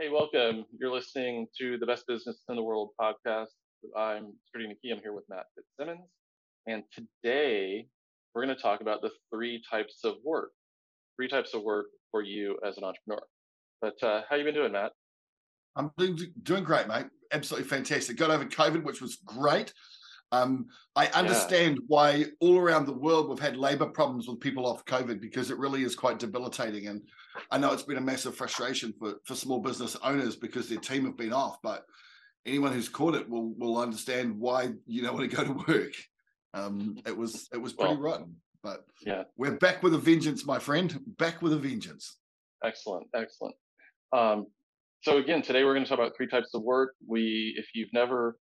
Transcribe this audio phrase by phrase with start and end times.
[0.00, 0.64] Hey, welcome.
[0.78, 3.48] You're listening to the Best Business in the World podcast.
[3.94, 4.94] I'm Sturdy McKee.
[4.94, 6.08] I'm here with Matt Fitzsimmons.
[6.66, 7.86] And today
[8.34, 10.52] we're going to talk about the three types of work,
[11.18, 13.22] three types of work for you as an entrepreneur.
[13.82, 14.92] But uh, how you been doing, Matt?
[15.76, 17.04] I'm doing, doing great, mate.
[17.30, 18.16] Absolutely fantastic.
[18.16, 19.74] Got over COVID, which was great.
[20.32, 21.84] Um, I understand yeah.
[21.88, 25.58] why all around the world we've had labor problems with people off COVID because it
[25.58, 26.86] really is quite debilitating.
[26.86, 27.02] And
[27.50, 31.04] I know it's been a massive frustration for, for small business owners because their team
[31.06, 31.58] have been off.
[31.62, 31.84] But
[32.46, 35.94] anyone who's caught it will will understand why you don't want to go to work.
[36.54, 38.36] Um, it was it was pretty well, rotten.
[38.62, 41.00] But yeah, we're back with a vengeance, my friend.
[41.18, 42.18] Back with a vengeance.
[42.64, 43.54] Excellent, excellent.
[44.12, 44.46] Um,
[45.02, 46.94] so again, today we're going to talk about three types of work.
[47.06, 48.36] We, if you've never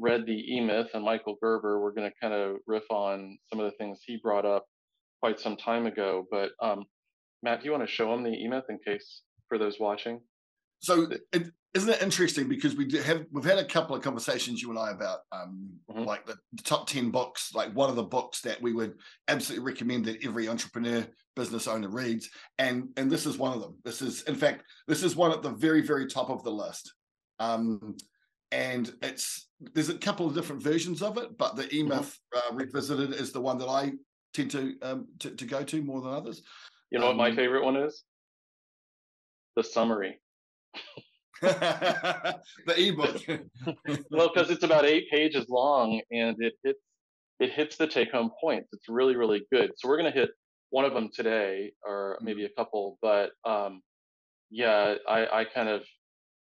[0.00, 3.60] read the E Myth and Michael Gerber, we're going to kind of riff on some
[3.60, 4.66] of the things he brought up
[5.20, 6.26] quite some time ago.
[6.30, 6.84] But um,
[7.42, 10.20] Matt, do you want to show them the E Myth in case for those watching?
[10.80, 14.70] So, it, isn't it interesting because we have we've had a couple of conversations you
[14.70, 16.04] and I about um, mm-hmm.
[16.04, 18.94] like the, the, top ten books, like one of the books that we would
[19.28, 21.06] absolutely recommend that every entrepreneur
[21.36, 22.28] business owner reads,
[22.58, 23.76] and and this is one of them.
[23.84, 26.92] This is in fact this is one at the very very top of the list.
[27.38, 27.96] Um,
[28.52, 32.54] and it's there's a couple of different versions of it, but the E Myth uh,
[32.54, 33.92] revisited is the one that I
[34.32, 36.42] tend to, um, to, to go to more than others.
[36.90, 38.04] You know um, what my um, favorite one is?
[39.56, 40.18] The summary.
[41.42, 42.42] the
[42.76, 43.22] ebook.
[44.10, 46.80] well, because it's about eight pages long and it hits
[47.38, 48.68] it hits the take home points.
[48.72, 49.72] It's really really good.
[49.76, 50.30] So we're gonna hit
[50.70, 52.24] one of them today, or mm-hmm.
[52.24, 52.98] maybe a couple.
[53.02, 53.82] But um,
[54.50, 55.82] yeah, I, I kind of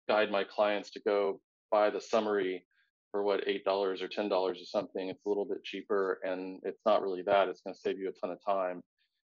[0.08, 1.40] guide my clients to go
[1.76, 2.64] buy the summary
[3.10, 5.08] for what eight dollars or ten dollars or something.
[5.08, 7.48] It's a little bit cheaper, and it's not really that.
[7.48, 8.82] It's going to save you a ton of time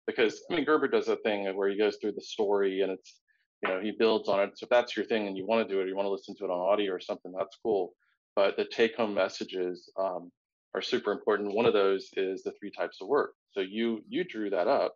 [0.06, 3.20] because I mean Gerber does a thing where he goes through the story and it's
[3.62, 4.50] you know he builds on it.
[4.56, 6.10] So if that's your thing and you want to do it, or you want to
[6.10, 7.94] listen to it on audio or something, that's cool.
[8.36, 10.30] But the take home messages um,
[10.74, 11.54] are super important.
[11.54, 13.32] One of those is the three types of work.
[13.52, 14.94] So you you drew that up.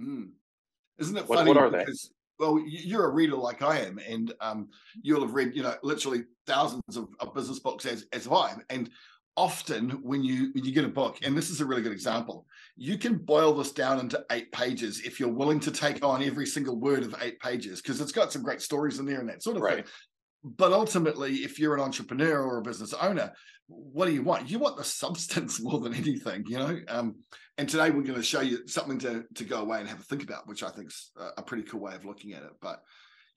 [0.00, 0.30] Mm.
[0.98, 1.48] Isn't it what, funny?
[1.48, 1.84] What are they?
[2.42, 4.68] Well, you're a reader like I am, and um,
[5.00, 8.54] you'll have read, you know, literally thousands of, of business books as as have I.
[8.68, 8.90] And
[9.36, 12.44] often when you when you get a book, and this is a really good example,
[12.76, 16.46] you can boil this down into eight pages if you're willing to take on every
[16.46, 19.44] single word of eight pages because it's got some great stories in there and that
[19.44, 19.76] sort of right.
[19.76, 19.84] thing.
[20.42, 23.32] But ultimately, if you're an entrepreneur or a business owner,
[23.68, 24.50] what do you want?
[24.50, 26.78] You want the substance more than anything, you know.
[26.88, 27.16] Um,
[27.58, 30.04] and today we're going to show you something to to go away and have a
[30.04, 32.52] think about, which I think's a pretty cool way of looking at it.
[32.60, 32.82] But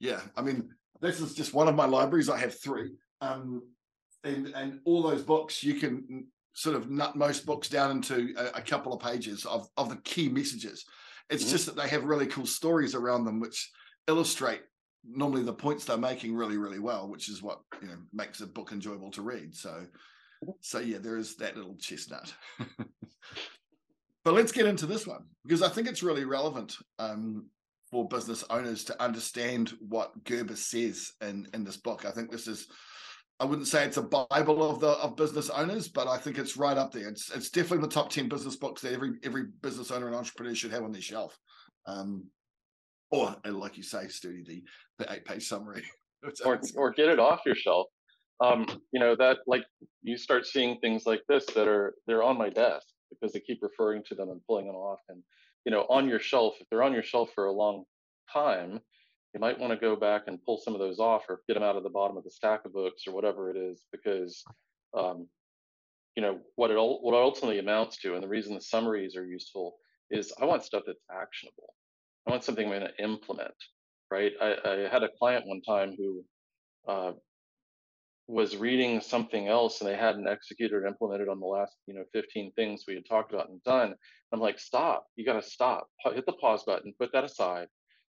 [0.00, 0.70] yeah, I mean,
[1.00, 2.28] this is just one of my libraries.
[2.28, 3.62] I have three, um,
[4.24, 8.58] and and all those books you can sort of nut most books down into a,
[8.58, 10.84] a couple of pages of of the key messages.
[11.28, 11.52] It's mm-hmm.
[11.52, 13.70] just that they have really cool stories around them, which
[14.08, 14.62] illustrate
[15.08, 18.46] normally the points they're making really really well which is what you know makes a
[18.46, 19.86] book enjoyable to read so.
[20.60, 22.32] So yeah there is that little chestnut
[24.24, 27.46] but let's get into this one because i think it's really relevant um,
[27.90, 32.46] for business owners to understand what gerber says in in this book i think this
[32.46, 32.66] is
[33.40, 36.56] i wouldn't say it's a bible of the of business owners but i think it's
[36.56, 39.90] right up there it's it's definitely the top 10 business books that every every business
[39.90, 41.38] owner and entrepreneur should have on their shelf
[41.86, 42.24] um,
[43.10, 44.62] or like you say, Sturdy, the
[44.98, 45.84] the eight page summary.
[46.44, 47.86] or or get it off your shelf.
[48.40, 49.64] Um, you know that like
[50.02, 53.60] you start seeing things like this that are they're on my desk because they keep
[53.62, 55.00] referring to them and pulling them off.
[55.08, 55.22] And
[55.64, 57.84] you know, on your shelf, if they're on your shelf for a long
[58.32, 58.80] time,
[59.34, 61.62] you might want to go back and pull some of those off or get them
[61.62, 64.44] out of the bottom of the stack of books or whatever it is because
[64.96, 65.26] um,
[66.14, 69.26] you know what it what it ultimately amounts to and the reason the summaries are
[69.26, 69.76] useful
[70.10, 71.74] is i want stuff that's actionable
[72.26, 73.54] I want something I'm going to implement,
[74.10, 74.32] right?
[74.40, 76.24] I, I, had a client one time who
[76.88, 77.12] uh,
[78.28, 82.04] was reading something else and they hadn't executed or implemented on the last, you know,
[82.12, 83.94] 15 things we had talked about and done.
[84.32, 87.68] I'm like, stop, you got to stop, hit the pause button, put that aside.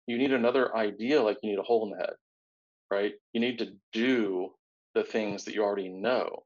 [0.06, 2.14] You need another idea like you need a hole in the head,
[2.90, 3.14] right?
[3.32, 4.54] You need to do
[4.94, 6.44] the things that you already know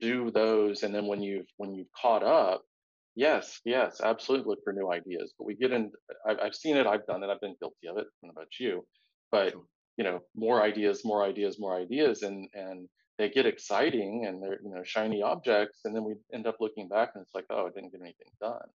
[0.00, 2.62] do those and then when you've when you've caught up
[3.14, 5.34] Yes, yes, absolutely look for new ideas.
[5.38, 5.92] But we get in,
[6.26, 8.06] I've, I've seen it, I've done it, I've been guilty of it.
[8.06, 8.86] I don't know about you,
[9.30, 9.54] but
[9.98, 12.88] you know, more ideas, more ideas, more ideas, and and
[13.22, 16.88] they get exciting and they're you know shiny objects, and then we end up looking
[16.88, 18.68] back and it's like, oh, I didn't get anything done.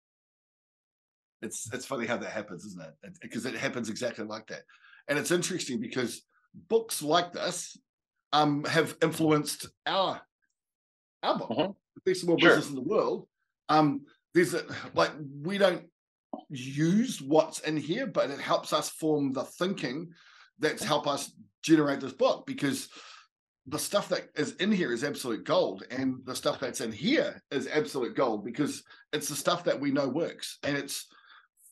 [1.42, 3.18] It's it's funny how that happens, isn't it?
[3.22, 4.62] Because it, it happens exactly like that,
[5.10, 6.22] and it's interesting because
[6.70, 7.78] books like this
[8.32, 10.22] um, have influenced our
[11.24, 11.72] our book, mm-hmm.
[11.96, 12.50] the best small sure.
[12.50, 13.28] business in the world.
[13.68, 14.64] Um, there's a,
[14.94, 15.12] like
[15.42, 15.84] we don't
[16.50, 20.12] use what's in here, but it helps us form the thinking
[20.58, 21.34] that's helped us
[21.64, 22.88] generate this book because
[23.68, 27.42] the stuff that is in here is absolute gold and the stuff that's in here
[27.52, 31.08] is absolute gold because it's the stuff that we know works and it's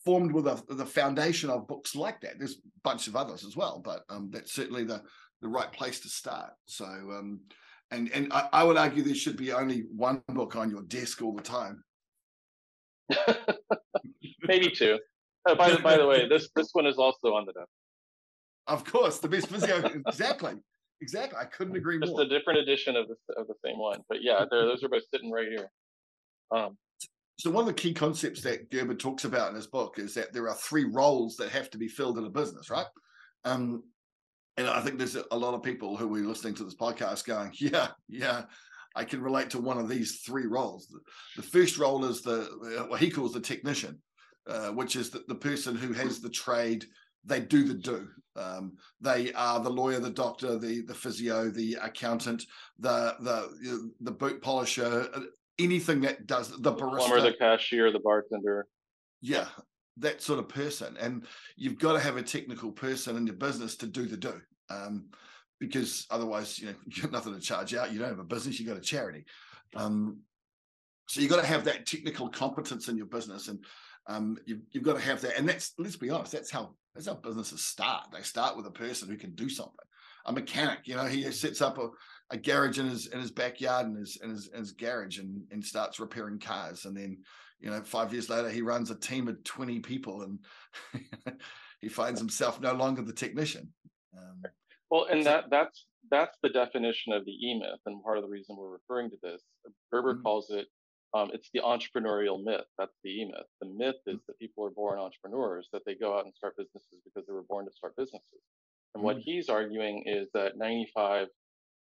[0.04, 2.38] formed with a, the foundation of books like that.
[2.38, 5.02] There's a bunch of others as well but um, that's certainly the
[5.42, 6.52] the right place to start.
[6.66, 7.40] So um,
[7.90, 11.22] and and I, I, would argue there should be only one book on your desk
[11.22, 11.84] all the time.
[14.42, 14.98] Maybe two.
[15.46, 17.68] Oh, by, the, by the way this this one is also on the desk.
[18.66, 20.54] Of course the best physio exactly
[21.02, 21.38] Exactly.
[21.38, 22.22] I couldn't agree Just more.
[22.22, 24.00] Just a different edition of the of the same one.
[24.08, 25.70] But yeah, those are both sitting right here.
[26.50, 26.76] Um,
[27.38, 30.32] so one of the key concepts that Gerber talks about in his book is that
[30.32, 32.86] there are three roles that have to be filled in a business, right?
[33.44, 33.82] Um,
[34.56, 37.52] and I think there's a lot of people who are listening to this podcast going,
[37.58, 38.44] yeah, yeah,
[38.94, 40.88] I can relate to one of these three roles.
[41.36, 44.00] The, first role is the what he calls the technician,
[44.48, 46.86] uh, which is the, the person who has the trade
[47.26, 48.08] they do the do.
[48.36, 52.44] Um, they are the lawyer, the doctor, the the physio, the accountant,
[52.78, 55.08] the the the boot polisher,
[55.58, 58.66] anything that does the, the barista, plumber, the cashier, the bartender.
[59.20, 59.46] Yeah,
[59.98, 61.26] that sort of person, and
[61.56, 64.40] you've got to have a technical person in your business to do the do.
[64.68, 65.06] Um,
[65.58, 67.92] because otherwise, you know, you've got nothing to charge out.
[67.92, 68.58] You don't have a business.
[68.60, 69.24] You've got a charity.
[69.74, 70.20] Um,
[71.08, 73.64] so you've got to have that technical competence in your business, and
[74.08, 75.38] um, you've, you've got to have that.
[75.38, 78.06] And that's let's be honest, that's how that's how businesses start.
[78.10, 79.74] They start with a person who can do something.
[80.24, 81.90] A mechanic, you know, he sets up a,
[82.30, 85.42] a garage in his in his backyard in his in his, in his garage and
[85.52, 86.86] and starts repairing cars.
[86.86, 87.18] And then,
[87.60, 91.38] you know, five years later, he runs a team of twenty people, and
[91.80, 93.72] he finds himself no longer the technician.
[94.16, 94.42] Um,
[94.90, 98.24] well, and so, that that's that's the definition of the E myth, and part of
[98.24, 99.42] the reason we're referring to this.
[99.92, 100.22] Gerber mm-hmm.
[100.22, 100.66] calls it
[101.16, 102.66] um, it's the entrepreneurial myth.
[102.78, 103.46] That's the E myth.
[103.60, 107.00] The myth is that people are born entrepreneurs, that they go out and start businesses
[107.04, 108.42] because they were born to start businesses.
[108.94, 109.22] And what mm.
[109.24, 111.28] he's arguing is that 95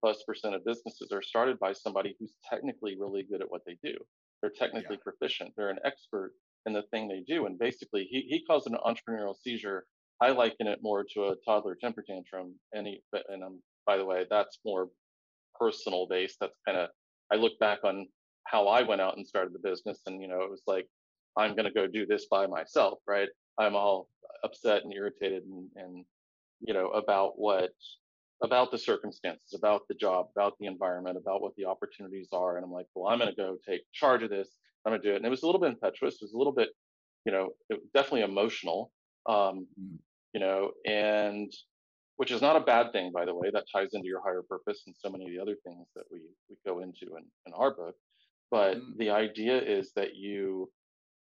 [0.02, 3.78] plus percent of businesses are started by somebody who's technically really good at what they
[3.84, 3.96] do.
[4.42, 5.04] They're technically yeah.
[5.04, 5.54] proficient.
[5.56, 6.32] They're an expert
[6.66, 7.46] in the thing they do.
[7.46, 9.86] And basically, he, he calls it an entrepreneurial seizure.
[10.22, 12.56] I liken it more to a toddler temper tantrum.
[12.74, 14.90] And he, and um, by the way, that's more
[15.60, 16.38] personal based.
[16.40, 16.90] That's kind of
[17.32, 18.08] I look back on
[18.46, 20.00] how I went out and started the business.
[20.06, 20.88] And, you know, it was like,
[21.38, 23.30] I'm going to go do this by myself, right?
[23.58, 24.08] I'm all
[24.44, 26.06] upset and irritated and, and,
[26.62, 27.72] you know, about what,
[28.42, 32.56] about the circumstances, about the job, about the environment, about what the opportunities are.
[32.56, 34.50] And I'm like, well, I'm going to go take charge of this.
[34.86, 35.18] I'm going to do it.
[35.18, 36.16] And it was a little bit impetuous.
[36.16, 36.70] It was a little bit,
[37.26, 37.50] you know,
[37.94, 38.92] definitely emotional,
[39.28, 39.98] um, mm.
[40.34, 41.52] you know, and
[42.16, 43.50] which is not a bad thing, by the way.
[43.52, 46.20] That ties into your higher purpose and so many of the other things that we
[46.50, 47.96] we go into in, in our book
[48.52, 48.98] but mm.
[48.98, 50.70] the idea is that you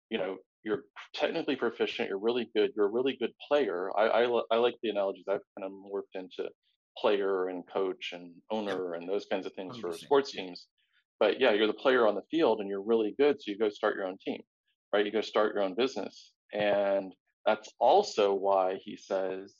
[0.09, 0.83] you know you're
[1.13, 4.89] technically proficient you're really good you're a really good player i i, I like the
[4.89, 6.49] analogies i've kind of morphed into
[6.97, 10.67] player and coach and owner and those kinds of things for sports teams
[11.19, 13.69] but yeah you're the player on the field and you're really good so you go
[13.69, 14.41] start your own team
[14.93, 15.05] right?
[15.05, 17.13] You go start your own business and
[17.45, 19.53] that's also why he says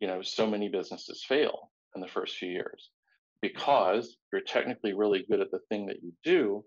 [0.00, 2.90] you know so many businesses fail in the first few years
[3.42, 6.64] because you're technically really good at the thing that you do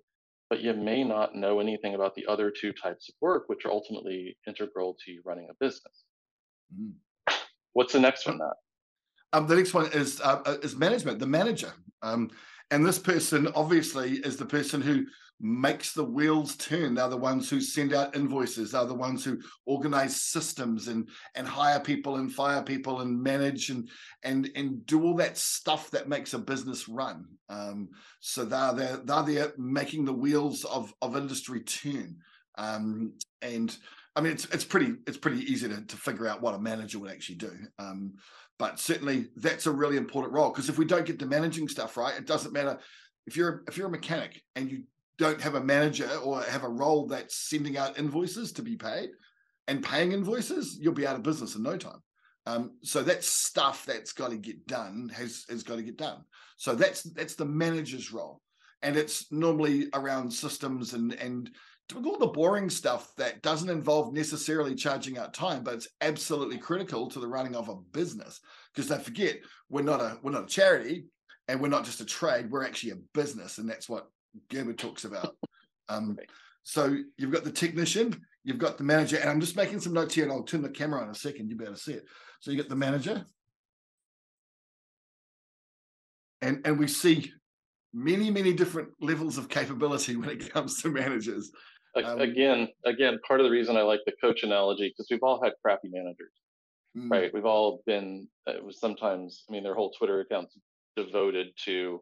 [0.49, 3.71] but you may not know anything about the other two types of work, which are
[3.71, 6.05] ultimately integral to running a business.
[6.73, 6.93] Mm.
[7.73, 8.53] What's the next one, Matt?
[9.33, 12.31] Um, the next one is uh, uh, is management, the manager, um,
[12.71, 15.05] and this person obviously is the person who
[15.39, 16.95] makes the wheels turn.
[16.95, 18.71] They're the ones who send out invoices.
[18.71, 23.69] They're the ones who organize systems and and hire people and fire people and manage
[23.69, 23.87] and
[24.23, 27.25] and and do all that stuff that makes a business run.
[27.49, 32.17] Um, so they're there, they're there making the wheels of of industry turn.
[32.57, 33.77] Um, and
[34.15, 36.97] I mean, it's it's pretty it's pretty easy to, to figure out what a manager
[36.99, 37.51] would actually do.
[37.77, 38.15] Um,
[38.59, 41.97] but certainly that's a really important role because if we don't get the managing stuff
[41.97, 42.79] right, it doesn't matter
[43.25, 44.83] if you're if you're a mechanic and you
[45.17, 49.09] don't have a manager or have a role that's sending out invoices to be paid
[49.67, 52.01] and paying invoices, you'll be out of business in no time.
[52.45, 56.23] Um, so that stuff that's got to get done has has got to get done.
[56.55, 58.41] So that's that's the manager's role,
[58.81, 61.51] and it's normally around systems and and
[61.87, 66.57] doing all the boring stuff that doesn't involve necessarily charging out time, but it's absolutely
[66.57, 68.41] critical to the running of a business.
[68.73, 69.37] Because don't forget,
[69.69, 71.05] we're not a we're not a charity,
[71.47, 72.51] and we're not just a trade.
[72.51, 74.09] We're actually a business, and that's what
[74.49, 75.35] Gerber talks about.
[75.89, 76.17] Um,
[76.63, 80.15] so you've got the technician, you've got the manager, and I'm just making some notes
[80.15, 81.49] here, and I'll turn the camera on in a second.
[81.49, 82.03] You better see it.
[82.41, 83.25] So you get the manager,
[86.41, 87.31] and and we see
[87.93, 91.51] many many different levels of capability when it comes to managers.
[92.05, 95.41] Um, again, again, part of the reason I like the coach analogy because we've all
[95.43, 96.33] had crappy managers,
[96.97, 97.09] mm.
[97.09, 97.33] right?
[97.33, 100.57] We've all been, uh, it was sometimes, I mean, their whole Twitter accounts
[100.95, 102.01] devoted to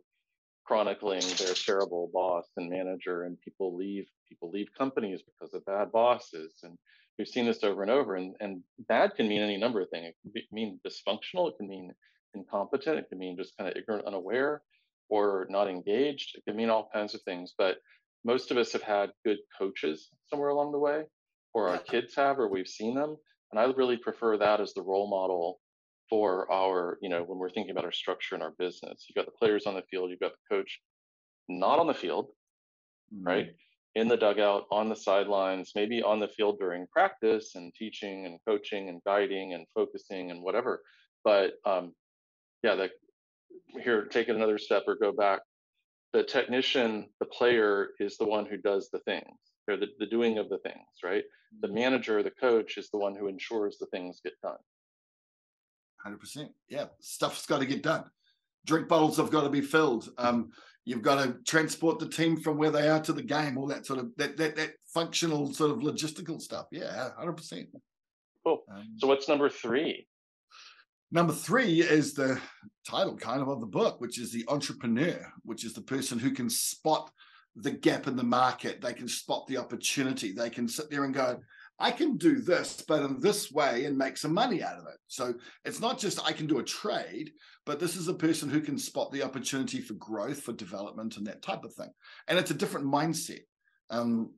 [0.66, 5.92] chronicling their terrible boss and manager and people leave people leave companies because of bad
[5.92, 6.76] bosses and
[7.18, 10.08] we've seen this over and over and, and bad can mean any number of things
[10.08, 11.94] it can be, mean dysfunctional it can mean
[12.34, 14.64] incompetent it can mean just kind of ignorant unaware
[15.10, 17.78] or not engaged it can mean all kinds of things but
[18.26, 21.04] most of us have had good coaches somewhere along the way
[21.54, 23.16] or our kids have or we've seen them
[23.52, 25.60] and i really prefer that as the role model
[26.10, 29.06] for our, you know, when we're thinking about our structure and our business.
[29.08, 30.80] You've got the players on the field, you've got the coach
[31.48, 32.30] not on the field,
[33.14, 33.28] mm-hmm.
[33.28, 33.48] right?
[33.96, 38.40] In the dugout, on the sidelines, maybe on the field during practice and teaching and
[38.48, 40.82] coaching and guiding and focusing and whatever.
[41.24, 41.94] But um,
[42.62, 42.90] yeah, the,
[43.82, 45.40] here, take it another step or go back.
[46.16, 49.38] The technician, the player is the one who does the things.
[49.68, 51.26] They're the, the doing of the things, right?
[51.60, 51.76] The mm-hmm.
[51.76, 54.56] manager, the coach is the one who ensures the things get done.
[56.08, 56.48] 100%.
[56.70, 58.06] Yeah, stuff's got to get done.
[58.66, 60.08] Drink bottles have got to be filled.
[60.18, 60.52] Um,
[60.86, 63.86] you've got to transport the team from where they are to the game, all that
[63.86, 66.68] sort of that that, that functional sort of logistical stuff.
[66.72, 67.68] Yeah, 100%.
[68.46, 68.64] Cool.
[68.74, 70.08] Um, so what's number three?
[71.12, 72.40] Number three is the
[72.88, 76.32] title kind of of the book, which is the entrepreneur, which is the person who
[76.32, 77.12] can spot
[77.56, 78.82] the gap in the market.
[78.82, 80.34] They can spot the opportunity.
[80.34, 81.40] They can sit there and go,
[81.80, 84.98] I can do this, but in this way and make some money out of it.
[85.08, 85.34] So
[85.66, 87.32] it's not just I can do a trade,
[87.66, 91.28] but this is a person who can spot the opportunity for growth, for development, and
[91.28, 91.90] that type of thing.
[92.28, 93.42] And it's a different mindset.
[93.90, 94.32] Um,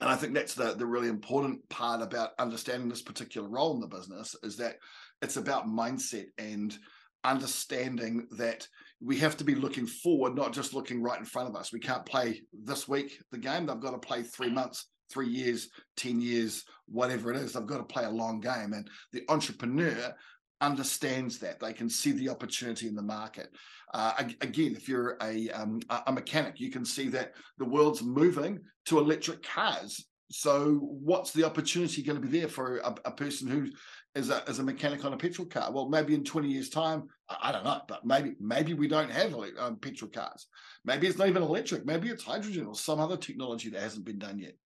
[0.00, 3.80] and I think that's the, the really important part about understanding this particular role in
[3.80, 4.76] the business is that
[5.22, 6.76] it's about mindset and
[7.22, 8.66] understanding that
[9.00, 11.72] we have to be looking forward, not just looking right in front of us.
[11.72, 13.66] We can't play this week the game.
[13.66, 17.52] They've got to play three months three years, 10 years, whatever it is.
[17.52, 18.72] They've got to play a long game.
[18.72, 20.14] And the entrepreneur
[20.60, 21.60] understands that.
[21.60, 23.48] They can see the opportunity in the market.
[23.92, 28.60] Uh, again, if you're a, um, a mechanic, you can see that the world's moving
[28.86, 30.04] to electric cars.
[30.30, 33.68] So, what's the opportunity going to be there for a, a person who
[34.14, 35.70] is a, is a mechanic on a petrol car?
[35.70, 39.34] Well, maybe in 20 years' time, I don't know, but maybe maybe we don't have
[39.58, 40.46] um, petrol cars.
[40.84, 41.86] Maybe it's not even electric.
[41.86, 44.56] Maybe it's hydrogen or some other technology that hasn't been done yet.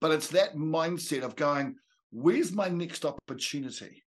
[0.00, 1.76] But it's that mindset of going,
[2.10, 4.02] where's my next opportunity?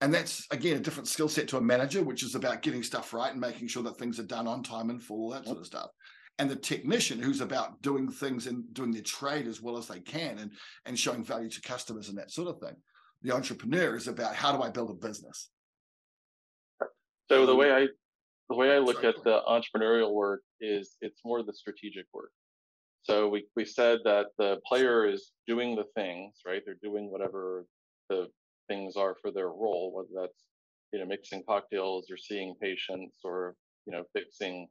[0.00, 3.14] And that's again a different skill set to a manager, which is about getting stuff
[3.14, 5.66] right and making sure that things are done on time and full, that sort of
[5.66, 5.90] stuff.
[6.38, 10.00] And the technician who's about doing things and doing their trade as well as they
[10.00, 10.50] can and,
[10.84, 12.76] and showing value to customers and that sort of thing.
[13.22, 15.48] The entrepreneur is about how do I build a business?
[17.30, 17.86] So the um, way I
[18.50, 22.30] the way I look Sorry, at the entrepreneurial work is it's more the strategic work.
[23.02, 26.62] So we, we said that the player is doing the things, right?
[26.64, 27.66] They're doing whatever
[28.08, 28.28] the
[28.68, 30.44] things are for their role, whether that's,
[30.92, 33.54] you know, mixing cocktails or seeing patients or,
[33.86, 34.68] you know, fixing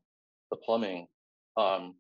[0.52, 1.08] the plumbing.
[1.58, 1.96] Um,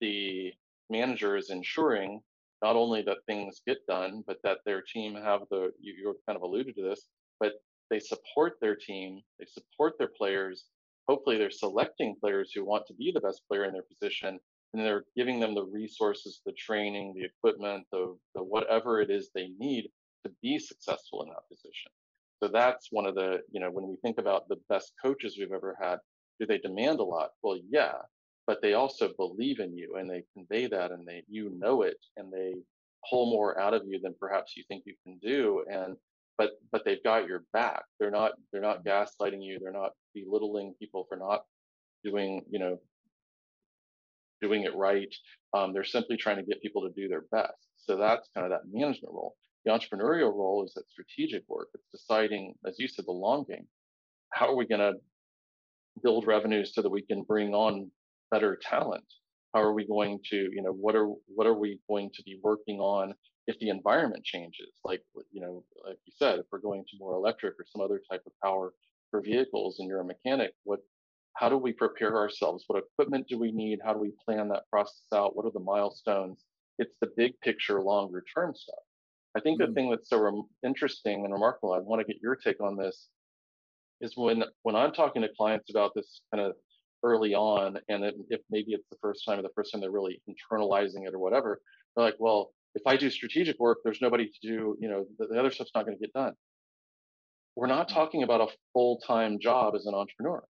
[0.00, 0.52] the
[0.90, 2.20] manager is ensuring
[2.62, 6.36] not only that things get done, but that their team have the, you, you kind
[6.36, 7.06] of alluded to this,
[7.38, 7.52] but
[7.90, 10.66] they support their team, they support their players.
[11.08, 14.38] Hopefully they're selecting players who want to be the best player in their position
[14.74, 19.30] and they're giving them the resources, the training, the equipment, the, the whatever it is
[19.34, 19.88] they need
[20.24, 21.90] to be successful in that position.
[22.42, 25.52] So that's one of the, you know, when we think about the best coaches we've
[25.52, 25.98] ever had,
[26.38, 27.30] do they demand a lot?
[27.42, 27.94] Well, yeah,
[28.46, 31.98] but they also believe in you and they convey that and they, you know it
[32.16, 32.54] and they
[33.08, 35.64] pull more out of you than perhaps you think you can do.
[35.70, 35.96] And,
[36.36, 37.82] but, but they've got your back.
[37.98, 39.58] They're not, they're not gaslighting you.
[39.60, 41.42] They're not belittling people for not
[42.04, 42.78] doing, you know,
[44.40, 45.12] doing it right.
[45.52, 47.66] Um, they're simply trying to get people to do their best.
[47.76, 49.34] So that's kind of that management role.
[49.64, 51.68] The entrepreneurial role is that strategic work.
[51.74, 53.66] It's deciding, as you said, the long game.
[54.30, 54.94] How are we going to
[56.02, 57.90] build revenues so that we can bring on
[58.30, 59.04] better talent?
[59.54, 62.38] How are we going to, you know, what are what are we going to be
[62.42, 63.14] working on
[63.46, 64.74] if the environment changes?
[64.84, 68.00] Like, you know, like you said, if we're going to more electric or some other
[68.10, 68.72] type of power
[69.10, 70.80] for vehicles, and you're a mechanic, what
[71.34, 72.64] how do we prepare ourselves?
[72.66, 73.78] What equipment do we need?
[73.82, 75.36] How do we plan that process out?
[75.36, 76.44] What are the milestones?
[76.78, 78.84] It's the big picture, longer term stuff.
[79.38, 82.34] I think the thing that's so re- interesting and remarkable, I want to get your
[82.34, 83.06] take on this,
[84.00, 86.54] is when when I'm talking to clients about this kind of
[87.04, 89.90] early on, and it, if maybe it's the first time or the first time they're
[89.92, 91.60] really internalizing it or whatever,
[91.94, 95.28] they're like, well, if I do strategic work, there's nobody to do, you know, the,
[95.28, 96.32] the other stuff's not going to get done.
[97.54, 97.94] We're not mm.
[97.94, 100.42] talking about a full time job as an entrepreneur.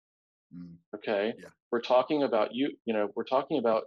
[0.57, 0.77] Mm.
[0.97, 1.35] Okay.
[1.39, 1.49] Yeah.
[1.71, 3.85] We're talking about you, you know, we're talking about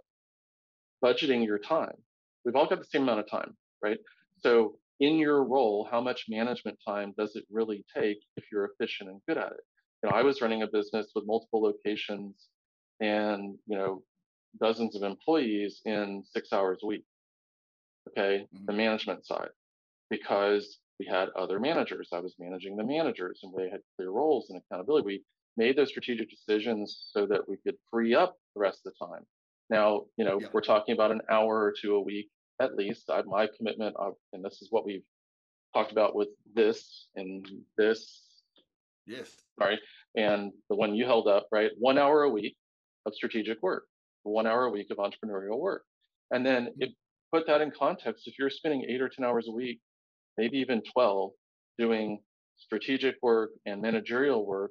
[1.04, 1.96] budgeting your time.
[2.44, 3.98] We've all got the same amount of time, right?
[4.42, 9.10] So in your role, how much management time does it really take if you're efficient
[9.10, 9.60] and good at it?
[10.02, 12.48] You know, I was running a business with multiple locations
[13.00, 14.02] and, you know,
[14.60, 17.04] dozens of employees in six hours a week.
[18.08, 18.64] Okay, mm-hmm.
[18.66, 19.50] the management side,
[20.10, 22.08] because we had other managers.
[22.12, 25.06] I was managing the managers and they had clear roles and accountability.
[25.06, 25.24] We
[25.56, 29.22] made those strategic decisions so that we could free up the rest of the time.
[29.70, 30.48] Now, you know, yeah.
[30.52, 32.28] we're talking about an hour or two a week
[32.62, 33.10] at least.
[33.10, 35.04] I, my commitment, of, and this is what we've
[35.74, 38.22] talked about with this and this.
[39.06, 39.30] Yes.
[39.58, 39.78] Sorry.
[40.16, 41.70] And the one you held up, right?
[41.78, 42.56] One hour a week
[43.06, 43.84] of strategic work,
[44.22, 45.82] one hour a week of entrepreneurial work.
[46.30, 46.82] And then mm-hmm.
[46.82, 46.90] if,
[47.32, 49.80] put that in context, if you're spending eight or 10 hours a week,
[50.38, 51.30] maybe even 12
[51.78, 52.20] doing
[52.56, 54.70] strategic work and managerial work,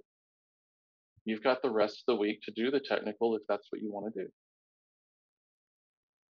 [1.26, 3.92] you've got the rest of the week to do the technical if that's what you
[3.92, 4.30] want to do.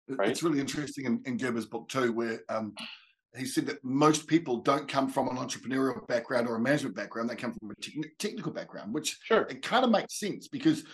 [0.08, 0.28] Right?
[0.28, 2.74] It's really interesting in, in Gerber's book too, where um,
[3.36, 7.30] he said that most people don't come from an entrepreneurial background or a management background;
[7.30, 9.46] they come from a te- technical background, which sure.
[9.48, 10.84] it kind of makes sense because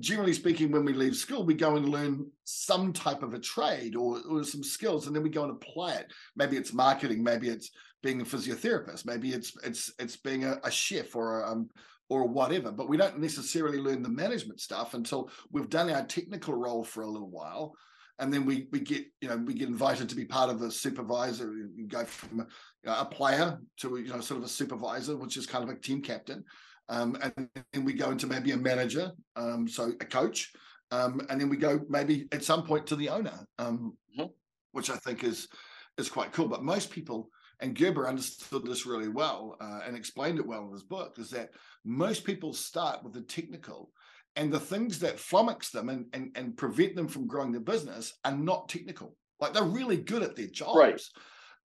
[0.00, 3.94] generally speaking, when we leave school, we go and learn some type of a trade
[3.96, 6.12] or, or some skills, and then we go and apply it.
[6.36, 7.70] Maybe it's marketing, maybe it's
[8.02, 11.70] being a physiotherapist, maybe it's it's it's being a, a chef or a, um,
[12.08, 12.70] or whatever.
[12.70, 17.02] But we don't necessarily learn the management stuff until we've done our technical role for
[17.02, 17.74] a little while,
[18.18, 20.70] and then we we get you know we get invited to be part of the
[20.70, 21.52] supervisor.
[21.52, 25.16] You go from a, you know, a player to you know sort of a supervisor,
[25.16, 26.44] which is kind of a team captain
[26.88, 30.52] um, and then we go into maybe a manager, um, so a coach,
[30.90, 34.28] um, and then we go maybe at some point to the owner, um, mm-hmm.
[34.72, 35.48] which I think is
[35.96, 36.48] is quite cool.
[36.48, 37.30] But most people,
[37.60, 41.30] and Gerber understood this really well uh, and explained it well in his book, is
[41.30, 41.50] that
[41.84, 43.90] most people start with the technical,
[44.36, 48.14] and the things that flummox them and, and, and prevent them from growing their business
[48.24, 49.16] are not technical.
[49.40, 50.78] Like they're really good at their jobs.
[50.78, 51.00] Right.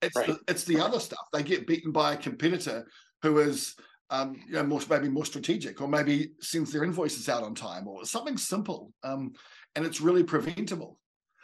[0.02, 0.28] It's right.
[0.28, 1.26] the it's the other stuff.
[1.34, 2.88] They get beaten by a competitor
[3.22, 3.76] who is
[4.12, 7.88] um, you know, more maybe more strategic, or maybe sends their invoices out on time,
[7.88, 9.34] or something simple, um,
[9.76, 11.00] and it's really preventable.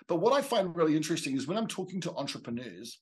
[0.07, 2.99] But what I find really interesting is when I'm talking to entrepreneurs,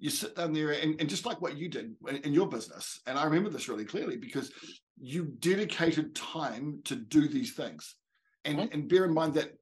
[0.00, 3.18] you sit down there and, and just like what you did in your business, and
[3.18, 4.50] I remember this really clearly because
[4.98, 7.94] you dedicated time to do these things,
[8.44, 8.72] and mm-hmm.
[8.72, 9.52] and bear in mind that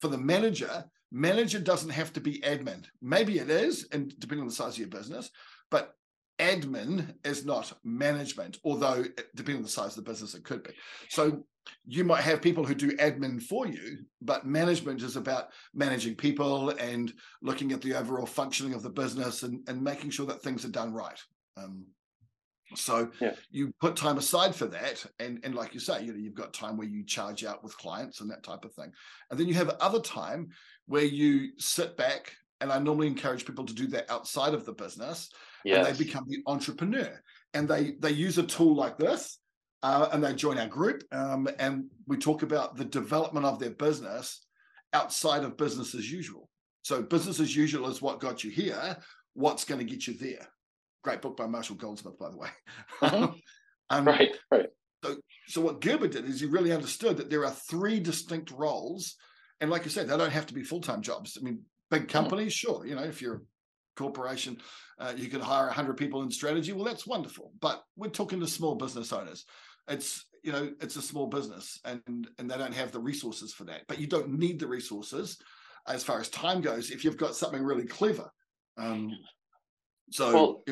[0.00, 2.84] for the manager, manager doesn't have to be admin.
[3.00, 5.30] Maybe it is, and depending on the size of your business,
[5.70, 5.94] but
[6.38, 9.04] admin is not management, although
[9.34, 10.72] depending on the size of the business, it could be.
[11.08, 11.46] So
[11.86, 16.70] you might have people who do admin for you, but management is about managing people
[16.70, 20.64] and looking at the overall functioning of the business and, and making sure that things
[20.64, 21.20] are done right.
[21.56, 21.86] Um,
[22.74, 23.34] so yeah.
[23.50, 26.52] you put time aside for that, and and like you say, you know, you've got
[26.52, 28.90] time where you charge out with clients and that type of thing,
[29.30, 30.48] and then you have other time
[30.86, 32.34] where you sit back.
[32.62, 35.28] And I normally encourage people to do that outside of the business
[35.66, 35.86] yes.
[35.86, 37.20] and they become the entrepreneur.
[37.52, 39.38] And they they use a tool like this,
[39.82, 43.70] uh, and they join our group, um, and we talk about the development of their
[43.70, 44.46] business
[44.92, 46.48] outside of business as usual.
[46.82, 48.96] So business as usual is what got you here.
[49.34, 50.46] What's going to get you there?
[51.04, 52.48] Great book by Marshall Goldsmith, by the way.
[53.02, 53.34] Mm-hmm.
[53.90, 54.66] um, right, right.
[55.04, 55.16] So,
[55.48, 59.14] so what Gerber did is he really understood that there are three distinct roles,
[59.60, 61.38] and like I said, they don't have to be full time jobs.
[61.38, 61.60] I mean,
[61.90, 62.10] big mm-hmm.
[62.10, 63.42] companies, sure, you know, if you're
[63.96, 64.58] corporation,
[64.98, 66.72] uh, you can hire 100 people in strategy.
[66.72, 67.52] Well, that's wonderful.
[67.60, 69.44] But we're talking to small business owners.
[69.88, 73.64] It's you know it's a small business and and they don't have the resources for
[73.64, 73.82] that.
[73.88, 75.38] But you don't need the resources
[75.88, 78.30] as far as time goes if you've got something really clever.
[78.76, 79.12] Um,
[80.10, 80.62] so well,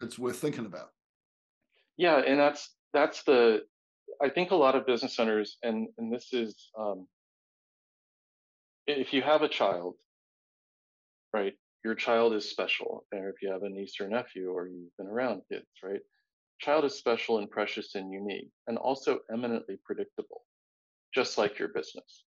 [0.00, 0.88] it's worth thinking about.
[1.96, 3.62] Yeah, and that's that's the
[4.22, 7.06] I think a lot of business owners and and this is um,
[8.86, 9.94] if you have a child,
[11.32, 11.54] right?
[11.84, 13.04] Your child is special.
[13.12, 16.00] Or if you have a niece or nephew or you've been around kids, right?
[16.60, 20.42] Child is special and precious and unique and also eminently predictable,
[21.14, 22.24] just like your business.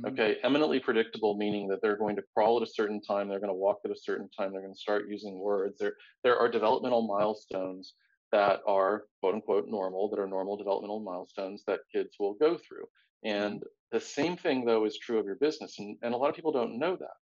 [0.00, 0.12] Mm-hmm.
[0.12, 3.48] Okay, eminently predictable meaning that they're going to crawl at a certain time, they're going
[3.48, 5.78] to walk at a certain time, they're going to start using words.
[5.78, 7.94] There, there are developmental milestones
[8.32, 12.84] that are quote unquote normal, that are normal developmental milestones that kids will go through.
[13.24, 15.78] And the same thing though is true of your business.
[15.78, 17.16] And, and a lot of people don't know that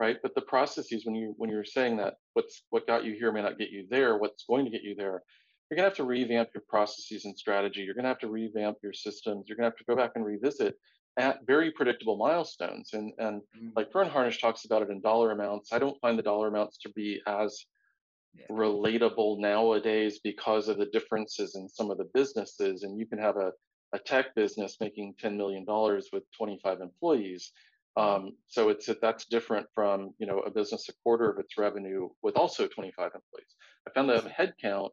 [0.00, 0.16] right?
[0.22, 3.42] But the processes when you when you're saying that what's what got you here may
[3.42, 5.22] not get you there, what's going to get you there,
[5.70, 7.82] you're gonna have to revamp your processes and strategy.
[7.82, 9.46] You're gonna have to revamp your systems.
[9.46, 10.76] You're gonna have to go back and revisit
[11.18, 12.90] at very predictable milestones.
[12.94, 13.68] And and mm-hmm.
[13.76, 15.72] like Verne Harnish talks about it in dollar amounts.
[15.72, 17.66] I don't find the dollar amounts to be as
[18.34, 18.46] yeah.
[18.50, 22.82] relatable nowadays because of the differences in some of the businesses.
[22.82, 23.52] And you can have a,
[23.92, 25.64] a tech business making $10 million
[26.12, 27.52] with 25 employees
[27.98, 31.58] Um, so it's that that's different from you know a business a quarter of its
[31.58, 33.56] revenue with also 25 employees.
[33.86, 34.90] I found that the headcount,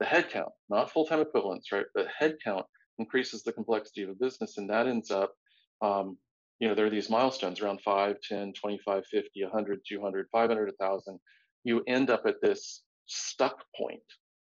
[0.00, 1.86] the headcount, not full-time equivalents, right?
[1.94, 2.64] The headcount
[2.98, 5.32] increases the complexity of a business, and that ends up,
[5.80, 6.18] um,
[6.58, 11.18] you know, there are these milestones around 5, 10, 25, 50, 100, 200, 500, 1,000.
[11.64, 14.02] You end up at this stuck point,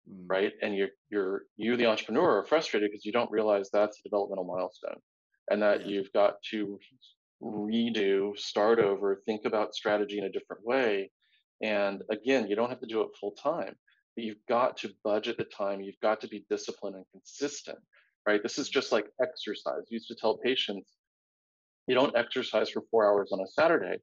[0.09, 0.23] mm.
[0.27, 0.53] right?
[0.63, 4.45] And you're you're you the entrepreneur are frustrated because you don't realize that's a developmental
[4.45, 4.99] milestone,
[5.51, 5.87] and that yeah.
[5.87, 6.79] you've got to
[7.41, 11.11] redo, start over, think about strategy in a different way.
[11.61, 13.75] And again, you don't have to do it full time,
[14.15, 15.81] but you've got to budget the time.
[15.81, 17.79] You've got to be disciplined and consistent,
[18.27, 18.41] right?
[18.41, 19.81] This is just like exercise.
[19.81, 20.91] I used to tell patients,
[21.87, 23.97] you don't exercise for four hours on a Saturday,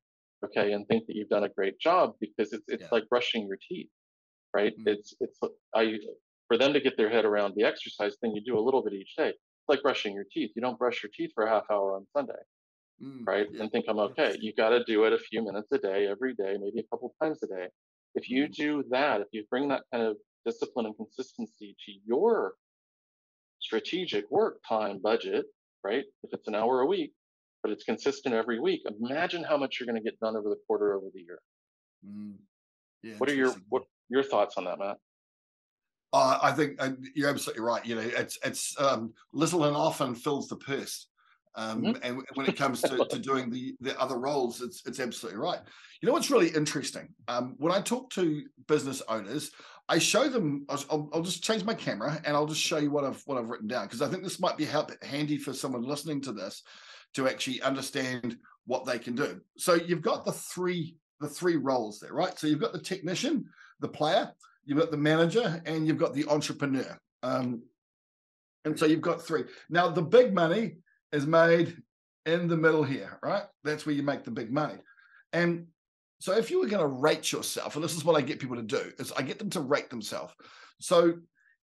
[0.44, 2.88] okay, and think that you've done a great job because it's it's yeah.
[2.90, 3.88] like brushing your teeth,
[4.54, 4.72] right?
[4.72, 4.88] Mm-hmm.
[4.88, 5.38] It's it's
[5.74, 5.94] I
[6.48, 8.94] for them to get their head around the exercise thing, you do a little bit
[8.94, 9.28] each day.
[9.28, 10.50] It's like brushing your teeth.
[10.56, 12.40] You don't brush your teeth for a half hour on Sunday
[13.02, 13.46] mm, right?
[13.50, 13.62] Yeah.
[13.62, 14.36] And think I'm okay.
[14.40, 17.14] You got to do it a few minutes a day, every day, maybe a couple
[17.22, 17.68] times a day.
[18.14, 18.54] If you mm.
[18.54, 22.54] do that, if you bring that kind of discipline and consistency to your
[23.60, 25.46] strategic work time budget,
[25.84, 26.04] right?
[26.22, 27.12] If it's an hour a week,
[27.62, 30.58] but it's consistent every week, imagine how much you're going to get done over the
[30.66, 31.38] quarter, over the year.
[32.06, 32.34] Mm.
[33.02, 34.96] Yeah, what are your what your thoughts on that, Matt?
[36.12, 37.84] Uh, I think uh, you're absolutely right.
[37.84, 41.06] You know, it's it's um, little and often fills the purse.
[41.58, 42.02] Um, mm-hmm.
[42.02, 45.58] And when it comes to, to doing the, the other roles, it's, it's absolutely right.
[46.00, 47.08] You know what's really interesting?
[47.26, 49.50] Um, when I talk to business owners,
[49.88, 50.64] I show them.
[50.68, 53.48] I'll, I'll, just change my camera and I'll just show you what I've what I've
[53.48, 56.62] written down because I think this might be help, handy for someone listening to this
[57.14, 59.40] to actually understand what they can do.
[59.56, 62.38] So you've got the three the three roles there, right?
[62.38, 63.46] So you've got the technician,
[63.80, 64.30] the player,
[64.64, 66.96] you've got the manager, and you've got the entrepreneur.
[67.24, 67.62] Um,
[68.64, 69.44] and so you've got three.
[69.70, 70.76] Now the big money
[71.12, 71.76] is made
[72.26, 73.44] in the middle here, right?
[73.64, 74.78] That's where you make the big money.
[75.32, 75.66] And
[76.20, 78.56] so if you were going to rate yourself, and this is what I get people
[78.56, 80.34] to do, is I get them to rate themselves.
[80.80, 81.14] So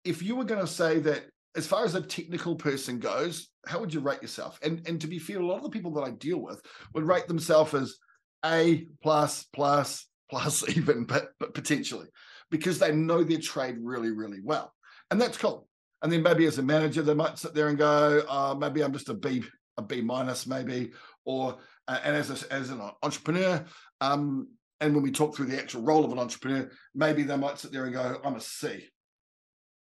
[0.04, 1.23] if you were going to say that
[1.56, 4.60] as far as a technical person goes, how would you rate yourself?
[4.62, 6.62] And and to be fair, a lot of the people that I deal with
[6.93, 7.97] would rate themselves as
[8.45, 12.08] A plus plus plus even, but, but potentially
[12.52, 14.73] because they know their trade really, really well.
[15.12, 15.67] And that's cool.
[16.01, 18.93] And then maybe as a manager, they might sit there and go, uh, maybe I'm
[18.93, 19.43] just a B,
[19.77, 20.91] a B minus, maybe.
[21.25, 21.57] Or
[21.88, 23.65] uh, and as a, as an entrepreneur,
[24.01, 24.47] um,
[24.79, 27.71] and when we talk through the actual role of an entrepreneur, maybe they might sit
[27.71, 28.88] there and go, I'm a C,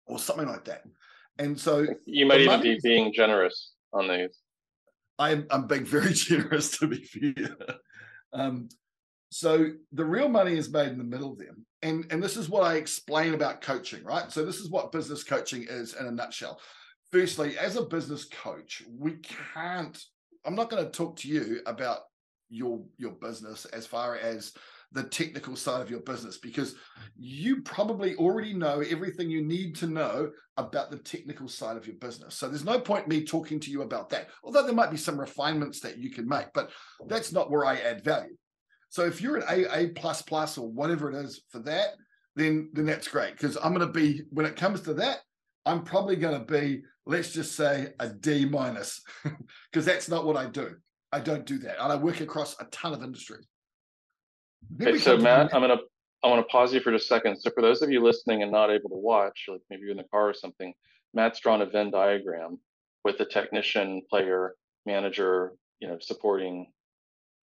[0.07, 0.83] or something like that.
[1.37, 4.39] And so you might even be being generous on these.
[5.19, 7.55] I'm I'm being very generous to be fair.
[8.33, 8.69] um,
[9.31, 11.55] so the real money is made in the middle there.
[11.81, 14.29] And, and this is what I explain about coaching, right?
[14.29, 16.59] So this is what business coaching is in a nutshell.
[17.11, 19.13] Firstly, as a business coach, we
[19.53, 19.97] can't,
[20.45, 21.99] I'm not going to talk to you about
[22.49, 24.51] your your business as far as
[24.91, 26.75] the technical side of your business because
[27.17, 31.95] you probably already know everything you need to know about the technical side of your
[31.95, 32.35] business.
[32.35, 34.27] So there's no point me talking to you about that.
[34.43, 36.71] Although there might be some refinements that you can make, but
[37.07, 38.35] that's not where I add value.
[38.91, 41.95] So if you're an A A plus plus or whatever it is for that,
[42.35, 45.19] then then that's great because I'm going to be when it comes to that,
[45.65, 49.01] I'm probably going to be let's just say a D minus
[49.71, 50.75] because that's not what I do.
[51.13, 53.47] I don't do that, and I work across a ton of industries.
[54.81, 55.79] Okay, so Matt, I'm gonna
[56.21, 57.37] I want to pause you for just a second.
[57.37, 59.97] So for those of you listening and not able to watch, like maybe you're in
[59.97, 60.73] the car or something,
[61.13, 62.59] Matt's drawn a Venn diagram
[63.05, 66.71] with the technician, player, manager, you know, supporting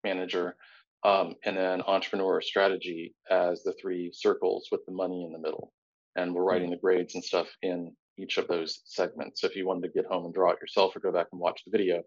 [0.05, 0.57] manager,
[1.05, 5.73] um, and then entrepreneur strategy as the three circles with the money in the middle.
[6.17, 6.73] And we're writing mm.
[6.73, 9.41] the grades and stuff in each of those segments.
[9.41, 11.41] So if you wanted to get home and draw it yourself or go back and
[11.41, 12.03] watch the video,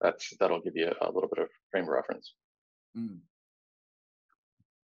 [0.00, 2.34] that's that'll give you a, a little bit of frame of reference.
[2.96, 3.18] Mm.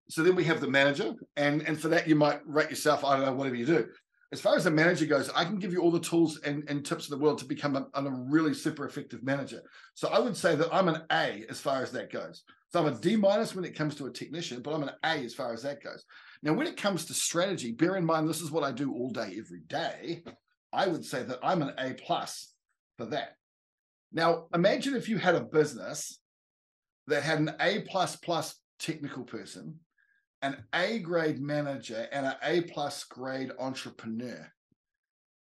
[0.08, 3.04] So then we have the manager, and and for that you might rate yourself.
[3.04, 3.88] I don't know whatever you do.
[4.32, 6.84] As far as the manager goes, I can give you all the tools and, and
[6.84, 9.62] tips in the world to become a, a really super effective manager.
[9.94, 12.42] So I would say that I'm an A as far as that goes.
[12.72, 15.24] So I'm a D minus when it comes to a technician, but I'm an A
[15.24, 16.04] as far as that goes.
[16.42, 19.10] Now, when it comes to strategy, bear in mind this is what I do all
[19.10, 20.24] day, every day.
[20.72, 22.54] I would say that I'm an A plus
[22.96, 23.36] for that.
[24.10, 26.18] Now, imagine if you had a business
[27.08, 29.78] that had an A plus plus technical person,
[30.40, 34.50] an A grade manager, and an A plus grade entrepreneur.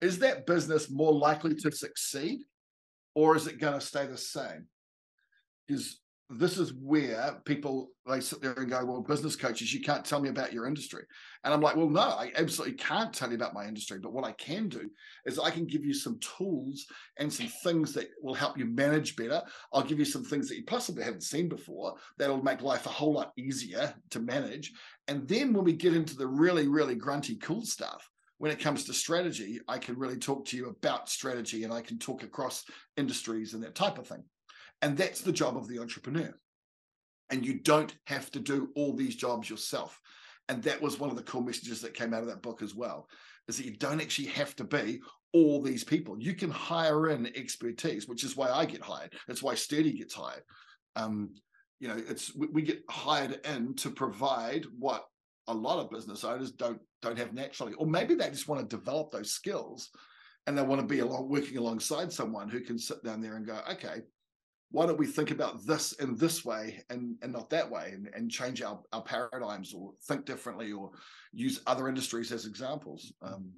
[0.01, 2.41] Is that business more likely to succeed,
[3.15, 4.67] or is it going to stay the same?
[5.67, 6.00] Because
[6.37, 10.19] this is where people they sit there and go, "Well, business coaches, you can't tell
[10.19, 11.03] me about your industry."
[11.43, 13.99] And I'm like, "Well, no, I absolutely can't tell you about my industry.
[13.99, 14.89] But what I can do
[15.25, 16.85] is I can give you some tools
[17.17, 19.41] and some things that will help you manage better.
[19.73, 22.89] I'll give you some things that you possibly haven't seen before that'll make life a
[22.89, 24.73] whole lot easier to manage.
[25.07, 28.85] And then when we get into the really, really grunty, cool stuff." When it comes
[28.85, 32.65] to strategy, I can really talk to you about strategy and I can talk across
[32.97, 34.23] industries and that type of thing.
[34.81, 36.33] And that's the job of the entrepreneur.
[37.29, 39.99] And you don't have to do all these jobs yourself.
[40.49, 42.75] And that was one of the cool messages that came out of that book as
[42.75, 43.07] well,
[43.47, 44.99] is that you don't actually have to be
[45.33, 46.17] all these people.
[46.19, 49.13] You can hire in expertise, which is why I get hired.
[49.27, 50.43] That's why Sturdy gets hired.
[50.95, 51.29] Um,
[51.79, 55.05] you know, it's we, we get hired in to provide what
[55.47, 58.75] a lot of business owners don't don't have naturally, or maybe they just want to
[58.75, 59.89] develop those skills
[60.47, 63.47] and they want to be along working alongside someone who can sit down there and
[63.47, 64.01] go, okay,
[64.71, 68.09] why don't we think about this in this way and, and not that way and,
[68.13, 70.91] and change our, our paradigms or think differently or
[71.33, 73.13] use other industries as examples.
[73.21, 73.51] Um,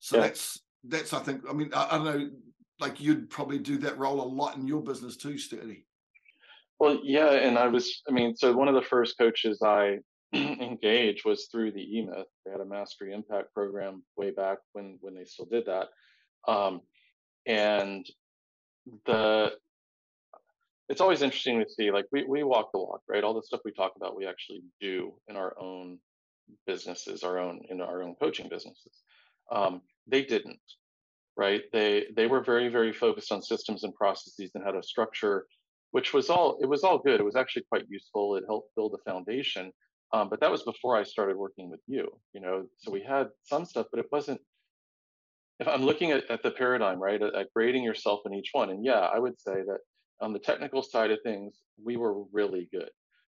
[0.00, 0.22] so yeah.
[0.22, 2.30] that's that's i think i mean I, I, don't know
[2.80, 5.86] like you'd probably do that role a lot in your business too sturdy.
[6.80, 9.98] Well yeah and i was i mean so one of the first coaches i
[10.34, 12.24] engaged was through the emyth.
[12.44, 15.88] They had a mastery impact program way back when when they still did that.
[16.48, 16.80] Um,
[17.46, 18.06] and
[19.04, 19.52] the
[20.88, 23.24] it's always interesting to see like we, we walk the walk right?
[23.24, 25.98] All the stuff we talk about we actually do in our own
[26.66, 29.02] businesses our own in our own coaching businesses.
[29.50, 30.60] Um, they didn't
[31.36, 31.62] right?
[31.72, 35.46] They they were very very focused on systems and processes and how to structure
[35.92, 37.20] which was all it was all good.
[37.20, 38.36] It was actually quite useful.
[38.36, 39.72] It helped build a foundation.
[40.14, 42.66] Um, but that was before i started working with you you know?
[42.76, 44.40] So we had some stuff but it wasn't
[45.58, 48.70] if i'm looking at, at the paradigm right at, at grading yourself in each one
[48.70, 49.78] and yeah i would say that
[50.22, 52.90] on the technical side of things, we were really good,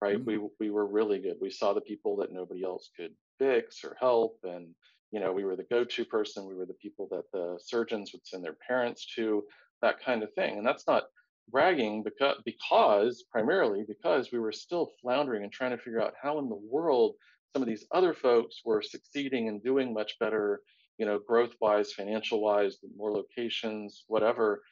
[0.00, 0.18] right?
[0.18, 0.42] Mm-hmm.
[0.42, 1.36] We we were really good.
[1.40, 4.74] We saw the people that nobody else could fix or help, and
[5.12, 6.46] you know, we were the go-to person.
[6.46, 9.44] We were the people that the surgeons would send their parents to,
[9.82, 10.58] that kind of thing.
[10.58, 11.04] And that's not
[11.50, 16.38] bragging because because primarily because we were still floundering and trying to figure out how
[16.38, 17.14] in the world
[17.52, 20.62] some of these other folks were succeeding and doing much better,
[20.98, 24.62] you know, growth wise, financial wise, more locations, whatever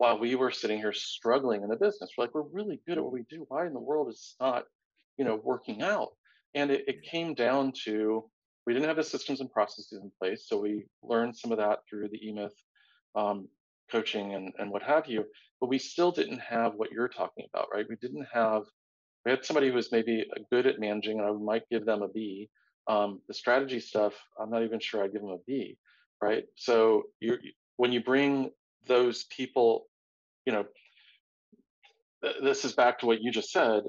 [0.00, 2.12] while we were sitting here struggling in the business.
[2.16, 3.44] We're like, we're really good at what we do.
[3.48, 4.64] Why in the world is not,
[5.18, 6.12] you know, working out?
[6.54, 8.24] And it, it came down to
[8.64, 10.46] we didn't have the systems and processes in place.
[10.48, 12.56] So we learned some of that through the eMyth
[13.14, 13.46] um,
[13.92, 15.26] coaching and, and what have you.
[15.60, 17.84] But we still didn't have what you're talking about, right?
[17.86, 18.62] We didn't have,
[19.26, 22.08] we had somebody who was maybe good at managing, and I might give them a
[22.08, 22.48] B.
[22.88, 25.76] Um, the strategy stuff, I'm not even sure I'd give them a B,
[26.22, 26.44] right?
[26.56, 27.36] So you
[27.76, 28.50] when you bring
[28.86, 29.89] those people
[30.46, 30.64] you know,
[32.42, 33.84] this is back to what you just said.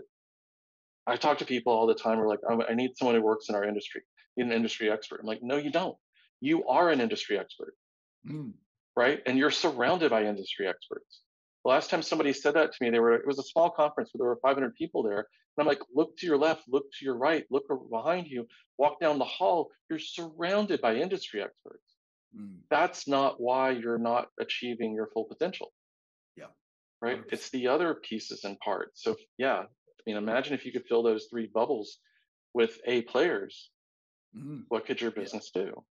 [1.08, 2.20] I talk to people all the time.
[2.20, 4.02] We're like, oh, I need someone who works in our industry.
[4.38, 5.20] Need an industry expert.
[5.20, 5.98] I'm like, no, you don't.
[6.40, 7.76] You are an industry expert,
[8.28, 8.52] mm.
[8.96, 9.22] right?
[9.26, 11.22] And you're surrounded by industry experts.
[11.64, 14.10] The last time somebody said that to me, they were it was a small conference
[14.12, 17.06] where there were 500 people there, and I'm like, look to your left, look to
[17.06, 19.70] your right, look behind you, walk down the hall.
[19.90, 21.84] You're surrounded by industry experts.
[22.36, 22.58] Mm.
[22.72, 25.72] That's not why you're not achieving your full potential
[27.02, 27.22] right?
[27.32, 29.04] It's the other pieces and parts.
[29.04, 31.98] So yeah, I mean, imagine if you could fill those three bubbles
[32.54, 33.70] with A players.
[34.36, 34.62] Mm-hmm.
[34.70, 35.64] What could your business yeah.
[35.64, 35.84] do?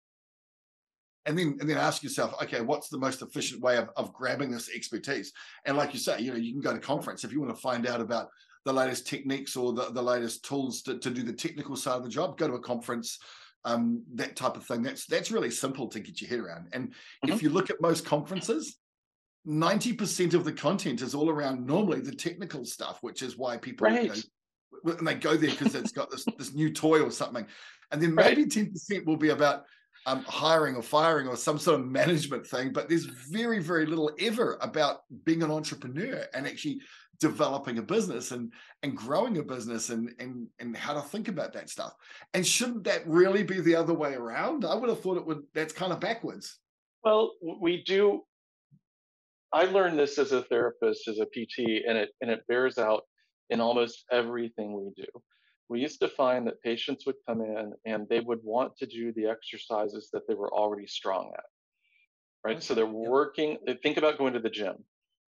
[1.27, 4.51] And then, and then ask yourself, okay, what's the most efficient way of, of grabbing
[4.51, 5.33] this expertise?
[5.67, 7.61] And like you say, you know, you can go to conference if you want to
[7.61, 8.29] find out about
[8.65, 12.05] the latest techniques or the, the latest tools to, to do the technical side of
[12.05, 12.39] the job.
[12.39, 13.19] Go to a conference,
[13.65, 14.83] um, that type of thing.
[14.83, 16.69] That's that's really simple to get your head around.
[16.73, 17.33] And mm-hmm.
[17.33, 18.79] if you look at most conferences,
[19.47, 23.87] 90% of the content is all around normally the technical stuff, which is why people
[23.87, 24.05] right.
[24.05, 24.23] you
[24.85, 27.47] know, and they go there because it's got this this new toy or something.
[27.91, 28.51] And then maybe right.
[28.51, 29.65] 10% will be about
[30.07, 34.11] um, hiring or firing or some sort of management thing, but there's very, very little
[34.19, 36.81] ever about being an entrepreneur and actually
[37.21, 38.51] developing a business and
[38.83, 41.95] and growing a business and and and how to think about that stuff.
[42.33, 44.65] And shouldn't that really be the other way around?
[44.65, 45.43] I would have thought it would.
[45.55, 46.59] That's kind of backwards.
[47.05, 48.23] Well, we do
[49.53, 53.05] I learned this as a therapist, as a PT, and it and it bears out
[53.51, 55.09] in almost everything we do.
[55.69, 59.13] We used to find that patients would come in and they would want to do
[59.13, 61.45] the exercises that they were already strong at.
[62.45, 62.57] Right.
[62.57, 62.65] Okay.
[62.65, 64.77] So they're working, think about going to the gym,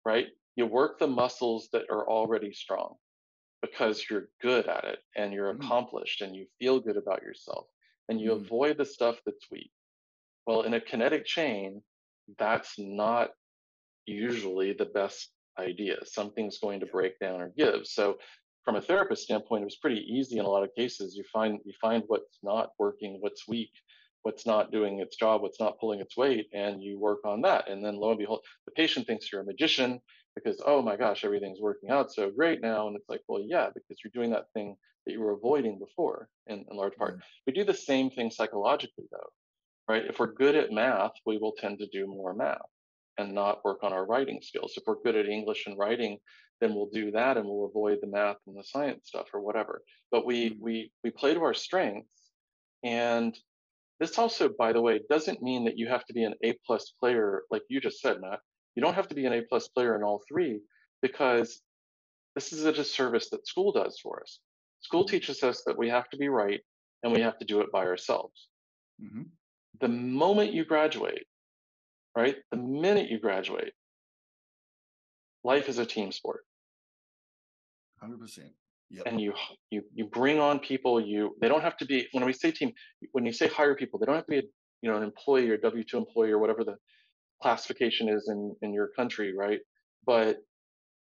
[0.05, 0.27] right?
[0.57, 2.97] You work the muscles that are already strong
[3.63, 5.65] because you're good at it and you're mm.
[5.65, 7.67] accomplished and you feel good about yourself
[8.09, 8.37] and you mm.
[8.37, 9.71] avoid the stuff that's weak.
[10.47, 11.83] Well, in a kinetic chain,
[12.39, 13.31] that's not
[14.07, 15.97] usually the best idea.
[16.05, 17.87] Something's going to break down or give.
[17.87, 18.19] So
[18.65, 21.15] from a therapist standpoint, it was pretty easy in a lot of cases.
[21.17, 23.71] You find you find what's not working, what's weak,
[24.23, 27.69] what's not doing its job, what's not pulling its weight, and you work on that.
[27.69, 30.01] And then lo and behold, the patient thinks you're a magician
[30.35, 32.89] because oh my gosh, everything's working out so great now.
[32.89, 36.29] And it's like, well, yeah, because you're doing that thing that you were avoiding before
[36.49, 37.21] in, in large part.
[37.47, 39.31] We do the same thing psychologically though,
[39.89, 40.05] right?
[40.05, 42.67] If we're good at math, we will tend to do more math
[43.19, 44.75] and not work on our writing skills.
[44.77, 46.19] If we're good at English and writing,
[46.61, 49.83] then we'll do that and we'll avoid the math and the science stuff or whatever.
[50.11, 50.65] But we mm-hmm.
[50.65, 52.11] we we play to our strengths.
[52.83, 53.37] And
[54.01, 56.93] this also, by the way, doesn't mean that you have to be an A plus
[57.01, 58.41] player, like you just said, Matt.
[58.75, 60.61] You don't have to be an A plus player in all three
[61.01, 61.61] because
[62.35, 64.39] this is a disservice that school does for us.
[64.81, 65.13] School mm-hmm.
[65.17, 66.61] teaches us that we have to be right
[67.03, 68.49] and we have to do it by ourselves.
[69.03, 69.23] Mm-hmm.
[69.81, 71.27] The moment you graduate,
[72.17, 72.37] right?
[72.51, 73.75] The minute you graduate,
[75.45, 76.45] life is a team sport.
[78.03, 78.39] 100%.
[78.89, 79.03] Yep.
[79.07, 79.35] And you
[79.71, 81.01] you you bring on people.
[81.01, 82.73] You they don't have to be when we say team.
[83.11, 84.43] When you say hire people, they don't have to be a,
[84.81, 86.77] you know an employee or W two employee or whatever the
[87.43, 89.59] classification is in in your country, right?
[90.07, 90.37] But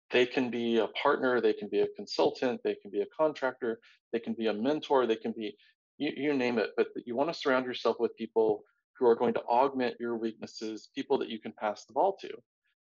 [0.09, 3.79] they can be a partner, they can be a consultant, they can be a contractor,
[4.11, 5.55] they can be a mentor, they can be
[5.99, 6.71] you, you name it.
[6.77, 8.63] But you want to surround yourself with people
[8.99, 12.29] who are going to augment your weaknesses, people that you can pass the ball to.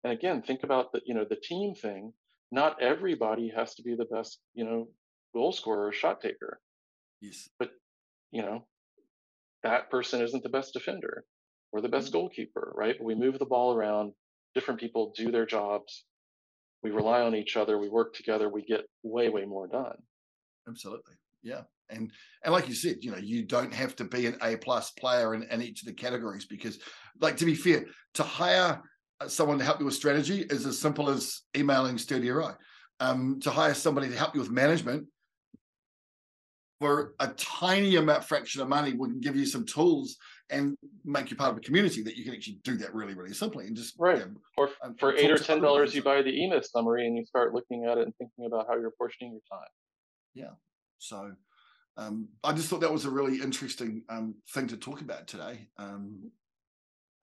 [0.04, 2.12] And again, think about the you know the team thing.
[2.50, 4.88] Not everybody has to be the best you know
[5.34, 6.60] goal scorer or shot taker.
[7.20, 7.48] Yes.
[7.58, 7.70] But
[8.30, 8.66] you know
[9.62, 11.24] that person isn't the best defender
[11.70, 12.18] or the best mm-hmm.
[12.18, 12.96] goalkeeper, right?
[12.98, 14.12] But we move the ball around.
[14.54, 16.04] Different people do their jobs.
[16.82, 17.78] We rely on each other.
[17.78, 18.48] We work together.
[18.48, 19.96] We get way way more done.
[20.68, 21.14] Absolutely.
[21.42, 21.62] Yeah.
[21.92, 22.10] And
[22.44, 25.34] and like you said, you know, you don't have to be an A plus player
[25.34, 26.78] in, in each of the categories because,
[27.20, 28.82] like to be fair, to hire
[29.20, 32.52] uh, someone to help you with strategy is as simple as emailing Studio Row.
[33.00, 35.06] Um, to hire somebody to help you with management
[36.82, 40.16] for a tiny amount fraction of money, we can give you some tools
[40.50, 43.32] and make you part of a community that you can actually do that really, really
[43.32, 44.18] simply and just right.
[44.18, 47.54] Know, or for eight or ten dollars, you buy the E-Myth summary and you start
[47.54, 49.68] looking at it and thinking about how you're portioning your time.
[50.34, 50.54] Yeah.
[50.98, 51.32] So
[51.96, 55.68] um, I just thought that was a really interesting um, thing to talk about today.
[55.78, 56.30] Um,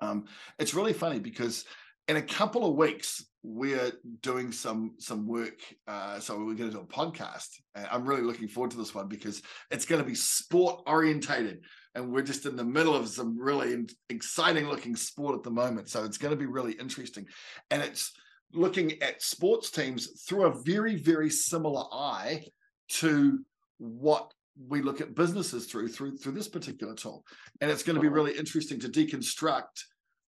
[0.02, 0.26] um,
[0.60, 1.66] it's really funny because
[2.08, 5.60] in a couple of weeks we're doing some some work.
[5.88, 7.48] Uh, so we're going to do a podcast.
[7.76, 11.62] I'm really looking forward to this one because it's going to be sport orientated,
[11.96, 15.90] and we're just in the middle of some really exciting looking sport at the moment.
[15.90, 17.28] So it's going to be really interesting,
[17.72, 18.12] and it's
[18.52, 22.44] looking at sports teams through a very very similar eye
[22.90, 23.40] to
[23.78, 24.34] what
[24.68, 27.26] we look at businesses through through through this particular tool.
[27.62, 29.84] And it's going to be really interesting to deconstruct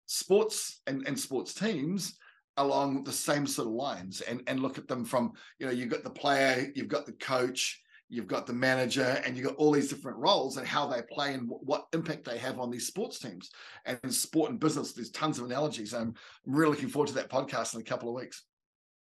[0.06, 2.18] sports and, and sports teams
[2.58, 5.90] along the same sort of lines and and look at them from you know you've
[5.90, 9.72] got the player you've got the coach you've got the manager and you've got all
[9.72, 13.20] these different roles and how they play and what impact they have on these sports
[13.20, 13.50] teams
[13.86, 14.92] and in sport and business.
[14.92, 15.94] There's tons of analogies.
[15.94, 16.14] I'm
[16.46, 18.44] really looking forward to that podcast in a couple of weeks.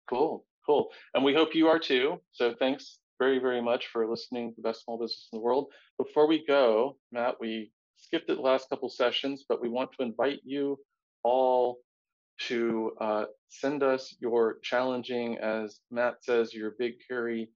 [0.08, 0.88] Cool cool.
[1.14, 2.20] And we hope you are too.
[2.32, 5.68] So thanks very, very much for listening to the best small business in the world.
[5.98, 10.04] Before we go, Matt, we skipped it the last couple sessions, but we want to
[10.04, 10.78] invite you
[11.22, 11.78] all
[12.40, 17.48] to uh, send us your challenging, as Matt says, your big, hairy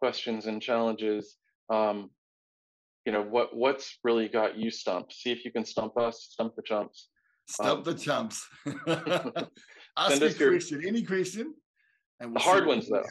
[0.00, 1.36] questions and challenges.
[1.70, 2.10] Um,
[3.06, 5.12] you know what what's really got you stumped?
[5.12, 7.08] See if you can stump us stump the chumps.
[7.48, 8.46] Stump um, the chumps.
[9.96, 11.54] Ask a question any question
[12.20, 13.02] and we'll the hard ones though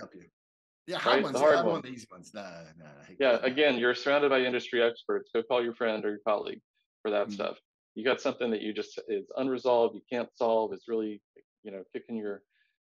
[0.88, 1.24] yeah, hard right?
[1.24, 1.34] ones.
[1.34, 1.82] The hard, one.
[1.82, 1.88] one.
[1.88, 2.32] Easy ones.
[2.34, 2.42] Nah,
[2.78, 2.86] nah.
[3.20, 5.30] Yeah, again, you're surrounded by industry experts.
[5.34, 6.62] Go call your friend or your colleague
[7.02, 7.34] for that mm-hmm.
[7.34, 7.58] stuff.
[7.96, 11.22] You got something that you just is unresolved, you can't solve, is really,
[11.64, 12.42] you know, kicking your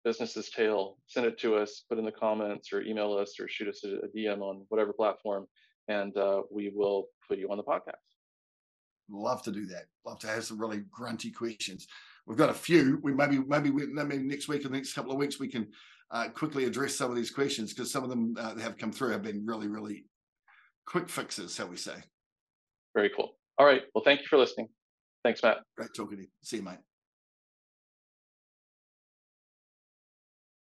[0.05, 0.97] business's tail.
[1.07, 3.97] Send it to us, put in the comments, or email us, or shoot us a,
[3.97, 5.47] a DM on whatever platform,
[5.89, 7.97] and uh, we will put you on the podcast.
[9.11, 9.87] Love to do that.
[10.07, 11.87] Love to have some really grunty questions.
[12.27, 13.01] We've got a few.
[13.03, 15.69] We maybe maybe we, maybe next week or the next couple of weeks we can
[16.13, 18.93] uh, quickly address some of these questions because some of them uh, that have come
[18.93, 20.05] through have been really, really
[20.87, 21.97] quick fixes, shall we say.
[22.95, 23.37] Very cool.
[23.59, 23.83] All right.
[23.95, 24.69] Well, thank you for listening.
[25.25, 25.59] Thanks, Matt.
[25.77, 26.29] Great talking to you.
[26.43, 26.79] See you, mate.